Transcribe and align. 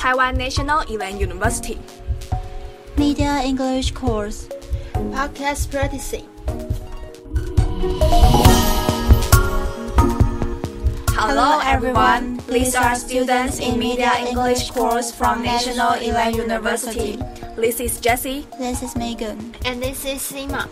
Taiwan 0.00 0.32
National 0.40 0.80
Ilan 0.88 1.20
University. 1.20 1.76
Media 2.96 3.44
English 3.44 3.92
course. 3.92 4.48
Podcast 5.12 5.68
practicing. 5.68 6.24
Hello 11.12 11.60
everyone. 11.60 12.40
These 12.48 12.72
are 12.80 12.96
students 12.96 13.60
in 13.60 13.76
Media 13.76 14.16
English 14.24 14.72
course 14.72 15.12
from 15.12 15.44
National 15.44 15.92
Ilan 16.00 16.32
University. 16.32 17.20
This 17.60 17.76
is 17.76 18.00
Jessie. 18.00 18.48
This 18.56 18.80
is 18.80 18.96
Megan. 18.96 19.52
And 19.68 19.84
this 19.84 20.08
is 20.08 20.24
Sima. 20.24 20.64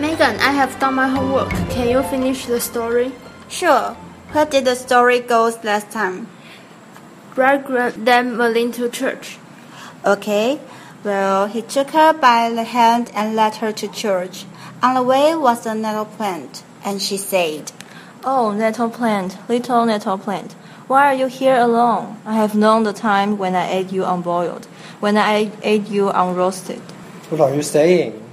Megan, 0.00 0.36
I 0.36 0.52
have 0.52 0.78
done 0.78 0.94
my 0.94 1.08
homework. 1.08 1.50
Can 1.70 1.88
you 1.88 2.04
finish 2.04 2.46
the 2.46 2.60
story? 2.60 3.10
Sure. 3.48 3.96
Where 4.30 4.46
did 4.46 4.64
the 4.64 4.76
story 4.76 5.18
go 5.18 5.52
last 5.64 5.90
time? 5.90 6.28
Bridegroom 7.34 8.04
then 8.04 8.36
Merlin 8.36 8.70
to 8.72 8.88
church. 8.88 9.38
Okay. 10.04 10.60
Well, 11.02 11.46
he 11.46 11.62
took 11.62 11.90
her 11.90 12.12
by 12.12 12.48
the 12.50 12.62
hand 12.62 13.10
and 13.12 13.34
led 13.34 13.56
her 13.56 13.72
to 13.72 13.88
church. 13.88 14.44
On 14.84 14.94
the 14.94 15.02
way 15.02 15.34
was 15.34 15.66
a 15.66 15.74
nettle 15.74 16.04
plant, 16.04 16.62
and 16.84 17.02
she 17.02 17.16
said, 17.16 17.72
Oh, 18.22 18.52
nettle 18.52 18.90
plant, 18.90 19.36
little 19.48 19.84
nettle 19.84 20.18
plant, 20.18 20.52
why 20.86 21.06
are 21.06 21.14
you 21.14 21.26
here 21.26 21.56
alone? 21.56 22.20
I 22.24 22.34
have 22.34 22.54
known 22.54 22.84
the 22.84 22.92
time 22.92 23.36
when 23.36 23.56
I 23.56 23.68
ate 23.68 23.92
you 23.92 24.04
unboiled, 24.04 24.66
when 25.00 25.16
I 25.16 25.50
ate 25.62 25.88
you 25.88 26.10
unroasted. 26.10 26.80
What 27.30 27.40
are 27.40 27.54
you 27.54 27.62
saying? 27.62 28.27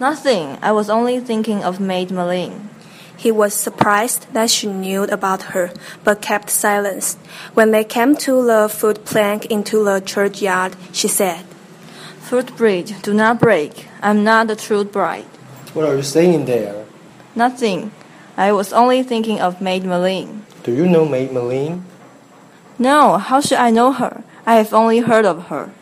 Nothing. 0.00 0.58
I 0.62 0.70
was 0.72 0.88
only 0.88 1.18
thinking 1.18 1.64
of 1.64 1.80
Maid 1.80 2.10
Maleen. 2.10 2.68
He 3.16 3.32
was 3.32 3.52
surprised 3.52 4.32
that 4.32 4.48
she 4.48 4.68
knew 4.68 5.02
about 5.04 5.54
her, 5.54 5.72
but 6.04 6.22
kept 6.22 6.50
silence. 6.50 7.16
When 7.54 7.72
they 7.72 7.82
came 7.82 8.14
to 8.18 8.46
the 8.46 8.68
foot 8.68 9.04
plank 9.04 9.46
into 9.46 9.82
the 9.82 9.98
churchyard, 10.00 10.76
she 10.92 11.08
said, 11.08 11.44
Footbridge, 12.20 13.02
do 13.02 13.12
not 13.12 13.40
break. 13.40 13.88
I'm 14.00 14.22
not 14.22 14.46
the 14.46 14.54
true 14.54 14.84
bride. 14.84 15.24
What 15.74 15.86
are 15.86 15.96
you 15.96 16.04
saying 16.04 16.44
there? 16.44 16.86
Nothing. 17.34 17.90
I 18.36 18.52
was 18.52 18.72
only 18.72 19.02
thinking 19.02 19.40
of 19.40 19.60
Maid 19.60 19.82
Maleen. 19.82 20.42
Do 20.62 20.72
you 20.72 20.86
know 20.86 21.04
Maid 21.04 21.30
Maleen? 21.30 21.82
No, 22.78 23.18
how 23.18 23.40
should 23.40 23.58
I 23.58 23.70
know 23.70 23.90
her? 23.90 24.22
I 24.46 24.54
have 24.56 24.72
only 24.72 25.00
heard 25.00 25.24
of 25.24 25.46
her. 25.46 25.72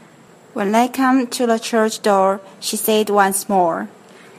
When 0.55 0.72
they 0.72 0.89
came 0.89 1.27
to 1.27 1.47
the 1.47 1.59
church 1.59 2.00
door, 2.00 2.41
she 2.61 2.78
said 2.78 3.11
once 3.11 3.47
more, 3.47 3.91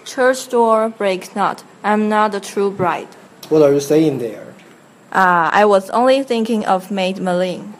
Church 0.07 0.47
door 0.47 0.87
breaks 0.87 1.35
not. 1.35 1.65
I'm 1.83 2.07
not 2.07 2.31
the 2.31 2.39
true 2.39 2.71
bride. 2.71 3.09
What 3.49 3.61
are 3.61 3.73
you 3.73 3.81
saying 3.81 4.19
there? 4.19 4.53
Ah, 5.11 5.49
I 5.51 5.65
was 5.65 5.89
only 5.89 6.23
thinking 6.23 6.65
of 6.65 6.89
Maid 6.89 7.17
Maleen. 7.17 7.73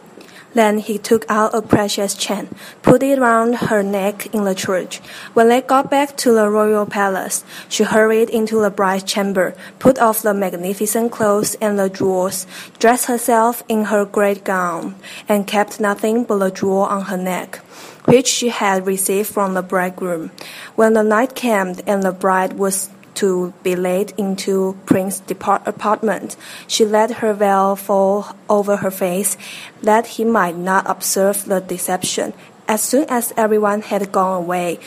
Then 0.58 0.78
he 0.78 0.98
took 0.98 1.24
out 1.28 1.54
a 1.54 1.62
precious 1.62 2.14
chain, 2.14 2.48
put 2.82 3.00
it 3.04 3.20
round 3.20 3.70
her 3.70 3.80
neck 3.80 4.34
in 4.34 4.42
the 4.42 4.56
church. 4.56 4.98
When 5.32 5.46
they 5.46 5.62
got 5.62 5.88
back 5.88 6.16
to 6.16 6.32
the 6.32 6.50
royal 6.50 6.84
palace, 6.84 7.44
she 7.68 7.84
hurried 7.84 8.28
into 8.28 8.60
the 8.60 8.68
bride's 8.68 9.04
chamber, 9.04 9.54
put 9.78 10.00
off 10.00 10.20
the 10.20 10.34
magnificent 10.34 11.12
clothes 11.12 11.54
and 11.60 11.78
the 11.78 11.88
jewels, 11.88 12.44
dressed 12.80 13.06
herself 13.06 13.62
in 13.68 13.84
her 13.84 14.04
great 14.04 14.42
gown, 14.42 14.96
and 15.28 15.46
kept 15.46 15.78
nothing 15.78 16.24
but 16.24 16.38
the 16.38 16.50
jewel 16.50 16.90
on 16.90 17.02
her 17.02 17.16
neck, 17.16 17.60
which 18.06 18.26
she 18.26 18.48
had 18.48 18.84
received 18.84 19.30
from 19.30 19.54
the 19.54 19.62
bridegroom. 19.62 20.32
When 20.74 20.94
the 20.94 21.04
night 21.04 21.36
came 21.36 21.76
and 21.86 22.02
the 22.02 22.10
bride 22.10 22.54
was 22.54 22.90
to 23.18 23.52
be 23.62 23.74
led 23.74 24.12
into 24.16 24.76
Prince's 24.86 25.20
depart- 25.20 25.66
apartment. 25.66 26.36
She 26.66 26.84
let 26.84 27.18
her 27.20 27.32
veil 27.34 27.76
fall 27.76 28.36
over 28.48 28.78
her 28.78 28.90
face, 28.90 29.36
that 29.82 30.18
he 30.18 30.24
might 30.24 30.56
not 30.56 30.88
observe 30.88 31.44
the 31.44 31.60
deception. 31.60 32.32
As 32.66 32.82
soon 32.82 33.06
as 33.08 33.32
everyone 33.36 33.82
had 33.82 34.12
gone 34.12 34.36
away, 34.44 34.78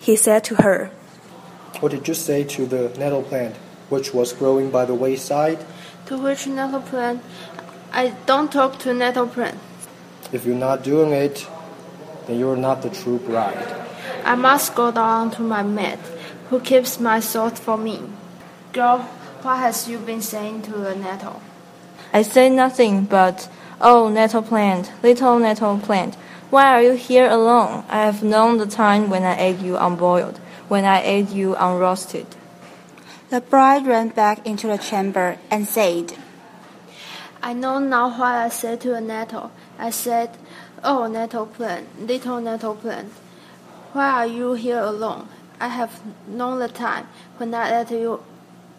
he 0.00 0.16
said 0.16 0.42
to 0.44 0.56
her, 0.62 0.90
What 1.80 1.92
did 1.92 2.08
you 2.08 2.14
say 2.14 2.44
to 2.44 2.66
the 2.66 2.90
nettle 2.98 3.22
plant, 3.22 3.56
which 3.88 4.14
was 4.14 4.32
growing 4.32 4.70
by 4.70 4.84
the 4.84 4.94
wayside? 4.94 5.64
To 6.06 6.18
which 6.18 6.46
nettle 6.46 6.80
plant? 6.80 7.22
I 7.92 8.14
don't 8.26 8.50
talk 8.50 8.78
to 8.80 8.94
nettle 8.94 9.26
plant. 9.26 9.58
If 10.32 10.44
you're 10.44 10.54
not 10.58 10.82
doing 10.82 11.12
it, 11.12 11.46
then 12.26 12.38
you're 12.38 12.56
not 12.56 12.82
the 12.82 12.90
true 12.90 13.18
bride. 13.18 13.86
I 14.24 14.34
must 14.34 14.74
go 14.74 14.90
down 14.90 15.30
to 15.32 15.42
my 15.42 15.62
maid, 15.62 15.98
who 16.50 16.60
keeps 16.60 17.00
my 17.00 17.20
salt 17.20 17.58
for 17.58 17.76
me. 17.76 18.02
Girl, 18.72 18.98
what 19.42 19.58
has 19.58 19.88
you 19.88 19.98
been 19.98 20.22
saying 20.22 20.62
to 20.62 20.72
the 20.72 20.94
nettle? 20.94 21.42
I 22.12 22.22
say 22.22 22.48
nothing 22.48 23.04
but, 23.04 23.48
Oh, 23.80 24.08
nettle 24.08 24.42
plant, 24.42 24.90
little 25.02 25.38
nettle 25.38 25.78
plant, 25.78 26.16
why 26.48 26.72
are 26.72 26.82
you 26.82 26.92
here 26.92 27.28
alone? 27.28 27.84
I 27.88 28.02
have 28.02 28.22
known 28.22 28.58
the 28.58 28.66
time 28.66 29.10
when 29.10 29.24
I 29.24 29.36
ate 29.38 29.58
you 29.58 29.76
unboiled, 29.76 30.38
when 30.68 30.84
I 30.84 31.02
ate 31.02 31.30
you 31.30 31.56
unroasted. 31.56 32.26
The 33.30 33.40
bride 33.40 33.86
ran 33.86 34.10
back 34.10 34.46
into 34.46 34.68
the 34.68 34.78
chamber 34.78 35.38
and 35.50 35.66
said, 35.66 36.16
I 37.42 37.52
know 37.52 37.80
now 37.80 38.10
what 38.10 38.34
I 38.34 38.48
said 38.48 38.80
to 38.82 38.90
the 38.90 39.00
nettle. 39.00 39.50
I 39.78 39.90
said, 39.90 40.38
Oh, 40.84 41.08
nettle 41.08 41.46
plant, 41.46 42.06
little 42.06 42.40
nettle 42.40 42.76
plant, 42.76 43.12
why 43.92 44.10
are 44.10 44.26
you 44.26 44.54
here 44.54 44.78
alone? 44.78 45.28
I 45.58 45.68
have 45.68 46.02
known 46.28 46.58
the 46.58 46.68
time 46.68 47.06
when 47.38 47.54
I 47.54 47.80
ate 47.80 47.90
you 47.90 48.22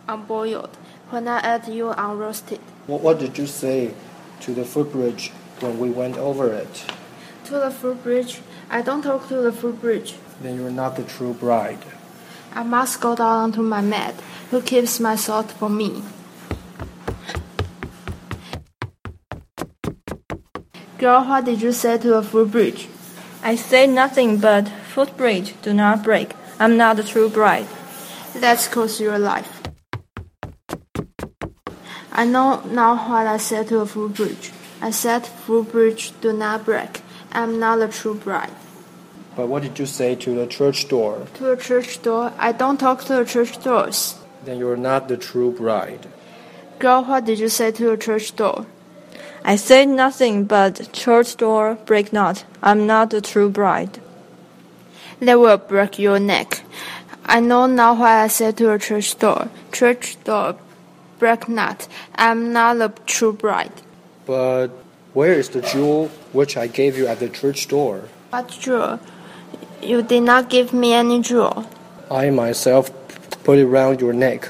unboiled, 0.07 0.77
when 1.09 1.27
I 1.27 1.55
ate 1.55 1.67
you 1.67 1.87
unroasted. 1.87 2.59
What, 2.85 3.01
what 3.01 3.19
did 3.19 3.37
you 3.37 3.47
say 3.47 3.93
to 4.41 4.53
the 4.53 4.63
footbridge 4.63 5.31
when 5.59 5.79
we 5.79 5.89
went 5.89 6.17
over 6.17 6.53
it? 6.53 6.85
To 7.45 7.53
the 7.53 7.71
footbridge, 7.71 8.41
I 8.69 8.81
don't 8.81 9.01
talk 9.01 9.27
to 9.29 9.37
the 9.37 9.51
footbridge. 9.51 10.15
Then 10.41 10.57
you're 10.57 10.69
not 10.69 10.95
the 10.95 11.03
true 11.03 11.33
bride. 11.33 11.79
I 12.53 12.63
must 12.63 13.01
go 13.01 13.15
down 13.15 13.51
to 13.53 13.61
my 13.61 13.81
maid, 13.81 14.15
who 14.51 14.61
keeps 14.61 14.99
my 14.99 15.15
salt 15.15 15.51
for 15.51 15.69
me. 15.69 16.03
Girl, 20.99 21.23
what 21.25 21.45
did 21.45 21.61
you 21.61 21.71
say 21.71 21.97
to 21.97 22.07
the 22.07 22.23
footbridge? 22.23 22.87
I 23.43 23.55
say 23.55 23.87
nothing 23.87 24.39
but, 24.39 24.67
Footbridge, 24.93 25.53
do 25.61 25.73
not 25.73 26.03
break. 26.03 26.33
I'm 26.59 26.75
not 26.75 26.97
the 26.97 27.03
true 27.03 27.29
bride. 27.29 27.67
Let's 28.33 28.67
cost 28.67 28.99
your 28.99 29.19
life. 29.19 29.61
I 32.11 32.25
know 32.25 32.61
now 32.65 32.95
what 32.95 33.27
I 33.27 33.37
said 33.37 33.67
to 33.67 33.77
the 33.79 33.85
footbridge. 33.85 34.51
I 34.81 34.89
said, 34.89 35.25
footbridge, 35.25 36.19
do 36.19 36.33
not 36.33 36.65
break. 36.65 37.01
I'm 37.31 37.59
not 37.59 37.77
the 37.77 37.87
true 37.87 38.15
bride. 38.15 38.53
But 39.35 39.47
what 39.47 39.61
did 39.61 39.77
you 39.77 39.85
say 39.85 40.15
to 40.15 40.33
the 40.33 40.47
church 40.47 40.87
door? 40.87 41.27
To 41.35 41.43
the 41.43 41.57
church 41.57 42.01
door, 42.01 42.33
I 42.39 42.53
don't 42.53 42.79
talk 42.79 43.03
to 43.05 43.15
the 43.17 43.25
church 43.25 43.63
doors. 43.63 44.15
Then 44.43 44.57
you're 44.57 44.77
not 44.77 45.07
the 45.07 45.17
true 45.17 45.51
bride. 45.51 46.07
Girl, 46.79 47.03
what 47.03 47.25
did 47.25 47.37
you 47.37 47.49
say 47.49 47.71
to 47.71 47.91
the 47.91 47.97
church 47.97 48.35
door? 48.35 48.65
I 49.43 49.55
said 49.55 49.89
nothing 49.89 50.45
but, 50.45 50.91
Church 50.91 51.37
door, 51.37 51.77
break 51.85 52.11
not. 52.11 52.45
I'm 52.63 52.87
not 52.87 53.11
the 53.11 53.21
true 53.21 53.49
bride. 53.49 53.99
They 55.19 55.35
will 55.35 55.57
break 55.57 55.97
your 55.97 56.19
neck. 56.19 56.61
I 57.25 57.39
know 57.39 57.65
now 57.65 57.95
why 57.95 58.23
I 58.23 58.27
said 58.27 58.57
to 58.57 58.67
the 58.67 58.77
church 58.79 59.17
door. 59.17 59.49
Church 59.71 60.17
door, 60.23 60.55
break 61.19 61.49
not. 61.49 61.87
I'm 62.15 62.53
not 62.53 62.77
the 62.77 62.89
true 63.05 63.33
bride. 63.33 63.73
But 64.25 64.67
where 65.13 65.33
is 65.33 65.49
the 65.49 65.61
jewel 65.61 66.09
which 66.31 66.55
I 66.55 66.67
gave 66.67 66.97
you 66.97 67.07
at 67.07 67.19
the 67.19 67.29
church 67.29 67.67
door? 67.67 68.09
What 68.29 68.49
jewel? 68.49 68.99
You 69.81 70.03
did 70.03 70.23
not 70.23 70.49
give 70.49 70.73
me 70.73 70.93
any 70.93 71.21
jewel. 71.21 71.65
I 72.11 72.29
myself 72.29 72.91
put 73.43 73.57
it 73.57 73.65
round 73.65 73.99
your 73.99 74.13
neck. 74.13 74.49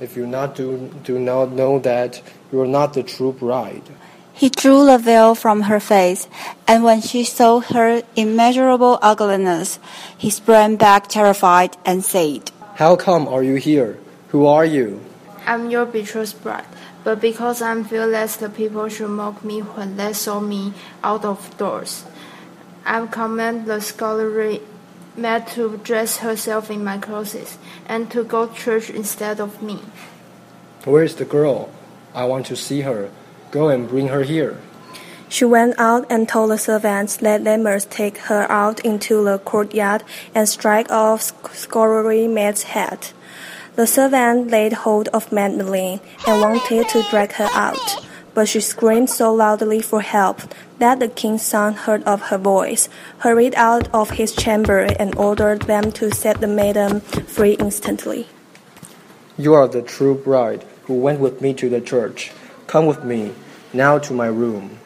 If 0.00 0.16
you 0.16 0.26
not 0.26 0.56
do, 0.56 0.92
do 1.04 1.18
not 1.18 1.52
know 1.52 1.78
that, 1.78 2.20
you 2.52 2.60
are 2.60 2.66
not 2.66 2.94
the 2.94 3.02
true 3.02 3.32
bride. 3.32 3.82
He 4.36 4.50
drew 4.50 4.84
the 4.84 4.98
veil 4.98 5.34
from 5.34 5.62
her 5.62 5.80
face, 5.80 6.28
and 6.68 6.84
when 6.84 7.00
she 7.00 7.24
saw 7.24 7.60
her 7.60 8.02
immeasurable 8.16 8.98
ugliness, 9.00 9.78
he 10.12 10.28
sprang 10.28 10.76
back 10.76 11.08
terrified 11.08 11.74
and 11.86 12.04
said, 12.04 12.50
How 12.74 12.96
come 12.96 13.26
are 13.28 13.42
you 13.42 13.54
here? 13.54 13.96
Who 14.28 14.44
are 14.44 14.66
you? 14.66 15.00
I'm 15.46 15.70
your 15.70 15.86
betrothed 15.86 16.42
bride, 16.42 16.68
but 17.02 17.18
because 17.18 17.62
I 17.62 17.82
feel 17.84 18.06
lest 18.08 18.40
the 18.40 18.50
people 18.50 18.90
should 18.90 19.08
mock 19.08 19.42
me 19.42 19.60
when 19.60 19.96
they 19.96 20.12
saw 20.12 20.38
me 20.38 20.74
out 21.02 21.24
of 21.24 21.56
doors, 21.56 22.04
I 22.84 23.06
command 23.06 23.64
the 23.64 23.80
scullery 23.80 24.60
maid 25.16 25.46
to 25.56 25.78
dress 25.78 26.18
herself 26.18 26.70
in 26.70 26.84
my 26.84 26.98
clothes 26.98 27.56
and 27.86 28.10
to 28.10 28.22
go 28.22 28.48
to 28.48 28.54
church 28.54 28.90
instead 28.90 29.40
of 29.40 29.62
me. 29.62 29.80
Where 30.84 31.02
is 31.02 31.16
the 31.16 31.24
girl? 31.24 31.70
I 32.12 32.26
want 32.26 32.44
to 32.46 32.56
see 32.56 32.82
her. 32.82 33.08
Go 33.50 33.68
and 33.68 33.88
bring 33.88 34.08
her 34.08 34.22
here. 34.22 34.58
She 35.28 35.44
went 35.44 35.74
out 35.78 36.06
and 36.08 36.28
told 36.28 36.50
the 36.50 36.58
servants 36.58 37.16
that 37.18 37.44
they 37.44 37.56
must 37.56 37.90
take 37.90 38.18
her 38.30 38.50
out 38.50 38.80
into 38.80 39.24
the 39.24 39.38
courtyard 39.38 40.04
and 40.34 40.48
strike 40.48 40.90
off 40.90 41.32
Scullery 41.52 42.28
Maid's 42.28 42.62
head. 42.62 43.08
The 43.74 43.86
servant 43.86 44.50
laid 44.50 44.72
hold 44.72 45.08
of 45.08 45.32
Maid 45.32 45.58
Maleen 45.58 46.00
and 46.26 46.40
wanted 46.40 46.88
to 46.88 47.02
drag 47.10 47.32
her 47.32 47.48
out, 47.52 48.06
but 48.34 48.48
she 48.48 48.60
screamed 48.60 49.10
so 49.10 49.34
loudly 49.34 49.82
for 49.82 50.00
help 50.00 50.42
that 50.78 51.00
the 51.00 51.08
king's 51.08 51.42
son 51.42 51.74
heard 51.74 52.02
of 52.04 52.22
her 52.22 52.38
voice, 52.38 52.88
hurried 53.18 53.54
out 53.56 53.92
of 53.92 54.10
his 54.10 54.32
chamber, 54.34 54.86
and 54.98 55.14
ordered 55.16 55.62
them 55.62 55.90
to 55.92 56.14
set 56.14 56.40
the 56.40 56.46
maiden 56.46 57.00
free 57.00 57.54
instantly. 57.54 58.28
You 59.36 59.54
are 59.54 59.68
the 59.68 59.82
true 59.82 60.14
bride 60.14 60.64
who 60.84 60.94
went 60.94 61.20
with 61.20 61.42
me 61.42 61.52
to 61.54 61.68
the 61.68 61.80
church. 61.80 62.32
Come 62.76 62.84
with 62.84 63.04
me 63.04 63.32
now 63.72 63.96
to 63.96 64.12
my 64.12 64.26
room. 64.26 64.78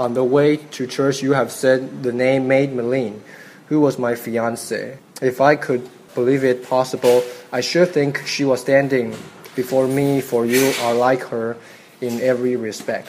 On 0.00 0.12
the 0.12 0.24
way 0.24 0.56
to 0.56 0.84
church, 0.88 1.22
you 1.22 1.34
have 1.34 1.52
said 1.52 2.02
the 2.02 2.12
name 2.12 2.48
Maid 2.48 2.72
Maleen, 2.72 3.20
who 3.68 3.78
was 3.78 3.96
my 3.96 4.14
fiancée. 4.14 4.98
If 5.22 5.40
I 5.40 5.54
could 5.54 5.88
believe 6.16 6.42
it 6.42 6.66
possible, 6.66 7.22
I 7.52 7.60
should 7.60 7.90
think 7.90 8.26
she 8.26 8.44
was 8.44 8.62
standing 8.62 9.14
before 9.54 9.86
me, 9.86 10.20
for 10.20 10.44
you 10.44 10.72
are 10.80 10.92
like 10.92 11.22
her 11.30 11.56
in 12.00 12.20
every 12.20 12.56
respect. 12.56 13.08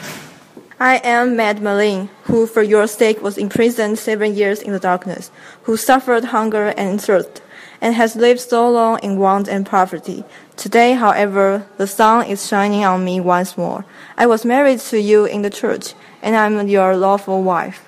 I 0.79 0.97
am 0.97 1.35
Maid 1.35 1.61
Maleen, 1.61 2.09
who 2.25 2.45
for 2.45 2.61
your 2.61 2.85
sake 2.85 3.23
was 3.23 3.39
imprisoned 3.39 3.97
seven 3.97 4.35
years 4.35 4.61
in 4.61 4.71
the 4.71 4.79
darkness, 4.79 5.31
who 5.63 5.77
suffered 5.77 6.25
hunger 6.25 6.75
and 6.77 7.01
thirst, 7.01 7.41
and 7.85 7.93
has 7.93 8.15
lived 8.15 8.39
so 8.39 8.67
long 8.67 8.97
in 9.03 9.15
want 9.19 9.47
and 9.47 9.63
poverty. 9.63 10.23
Today, 10.57 10.93
however, 10.93 11.67
the 11.77 11.85
sun 11.85 12.25
is 12.25 12.47
shining 12.47 12.83
on 12.83 13.05
me 13.05 13.19
once 13.19 13.55
more. 13.55 13.85
I 14.17 14.25
was 14.25 14.43
married 14.43 14.79
to 14.89 14.99
you 14.99 15.25
in 15.25 15.43
the 15.43 15.51
church, 15.51 15.93
and 16.23 16.35
I 16.35 16.47
am 16.47 16.67
your 16.67 16.97
lawful 16.97 17.43
wife. 17.43 17.87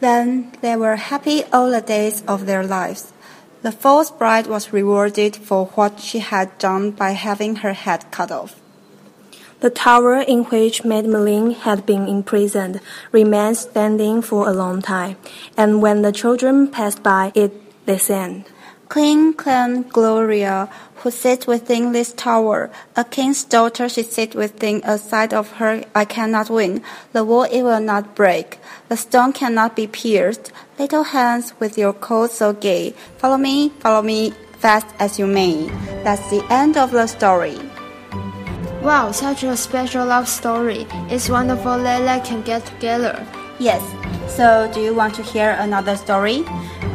Then 0.00 0.50
they 0.62 0.74
were 0.74 0.96
happy 0.96 1.44
all 1.52 1.70
the 1.70 1.80
days 1.80 2.24
of 2.26 2.46
their 2.46 2.64
lives. 2.64 3.12
The 3.62 3.70
false 3.70 4.10
bride 4.10 4.48
was 4.48 4.72
rewarded 4.72 5.36
for 5.36 5.66
what 5.76 6.00
she 6.00 6.18
had 6.18 6.58
done 6.58 6.90
by 6.90 7.12
having 7.12 7.62
her 7.62 7.74
head 7.74 8.10
cut 8.10 8.32
off. 8.32 8.60
The 9.60 9.70
tower 9.70 10.18
in 10.18 10.42
which 10.50 10.84
Maid 10.84 11.04
Maleen 11.04 11.54
had 11.54 11.86
been 11.86 12.08
imprisoned 12.08 12.80
remained 13.12 13.58
standing 13.58 14.22
for 14.22 14.48
a 14.48 14.52
long 14.52 14.82
time, 14.82 15.18
and 15.56 15.80
when 15.80 16.02
the 16.02 16.10
children 16.10 16.66
passed 16.66 17.04
by 17.04 17.30
it, 17.36 17.52
they 17.86 17.98
sang. 17.98 18.44
Queen 18.88 19.34
Queen 19.34 19.82
Gloria, 19.82 20.70
who 20.96 21.10
sits 21.10 21.46
within 21.46 21.92
this 21.92 22.12
tower, 22.14 22.70
a 22.96 23.04
king's 23.04 23.44
daughter 23.44 23.86
she 23.86 24.02
sits 24.02 24.34
within 24.34 24.80
a 24.82 24.96
side 24.96 25.34
of 25.34 25.52
her 25.52 25.84
I 25.94 26.06
cannot 26.06 26.48
win. 26.48 26.82
The 27.12 27.22
wall 27.22 27.42
it 27.42 27.62
will 27.62 27.80
not 27.80 28.14
break, 28.14 28.58
the 28.88 28.96
stone 28.96 29.34
cannot 29.34 29.76
be 29.76 29.86
pierced. 29.86 30.52
Little 30.78 31.04
hands 31.04 31.52
with 31.60 31.76
your 31.76 31.92
coat 31.92 32.30
so 32.30 32.54
gay, 32.54 32.94
follow 33.18 33.36
me, 33.36 33.68
follow 33.80 34.00
me, 34.00 34.32
fast 34.58 34.86
as 34.98 35.18
you 35.18 35.26
may. 35.26 35.68
That's 36.02 36.30
the 36.30 36.42
end 36.48 36.78
of 36.78 36.90
the 36.90 37.06
story. 37.06 37.58
Wow, 38.82 39.12
such 39.12 39.42
a 39.42 39.54
special 39.54 40.06
love 40.06 40.28
story. 40.28 40.86
It's 41.10 41.28
wonderful 41.28 41.76
that 41.82 42.00
they 42.06 42.26
can 42.26 42.40
get 42.40 42.64
together. 42.64 43.26
Yes. 43.58 43.82
So, 44.34 44.70
do 44.72 44.80
you 44.80 44.94
want 44.94 45.14
to 45.16 45.22
hear 45.22 45.56
another 45.58 45.96
story? 45.96 46.44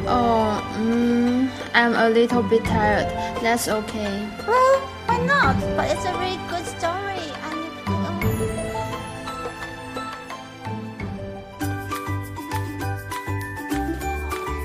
Oh, 0.06 0.62
mm, 0.78 1.50
I'm 1.74 1.96
a 1.96 2.10
little 2.10 2.44
bit 2.44 2.64
tired. 2.66 3.08
That's 3.42 3.68
okay. 3.68 4.30
Well, 4.48 4.80
why 5.08 5.20
not? 5.26 5.56
But 5.78 5.92
it's 5.92 6.06
a 6.06 6.14
really 6.20 6.40
good 6.50 6.66
story. 6.66 7.24
And 7.48 8.64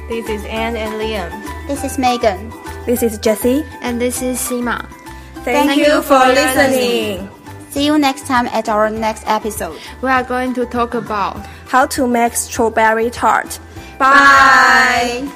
This 0.09 0.29
is 0.29 0.45
Anne 0.47 0.77
and 0.77 0.95
Liam. 0.95 1.31
this 1.69 1.85
is 1.85 1.99
Megan. 1.99 2.51
This 2.87 3.03
is 3.03 3.19
Jesse. 3.19 3.65
And 3.83 4.01
this 4.01 4.23
is 4.23 4.39
Sima. 4.39 4.89
Thank, 5.45 5.77
you 5.77 6.03
for 6.03 6.19
listening. 6.27 7.29
See 7.71 7.85
you 7.85 7.99
next 7.99 8.27
time 8.27 8.47
at 8.49 8.69
our 8.69 8.91
next 8.91 9.25
episode. 9.27 9.79
We 10.03 10.09
are 10.09 10.25
going 10.25 10.55
to 10.55 10.67
talk 10.67 10.95
about 10.95 11.37
How 11.69 11.87
to 11.87 12.07
make 12.09 12.35
strawberry 12.35 13.11
tart. 13.11 13.61
Bye. 13.99 15.29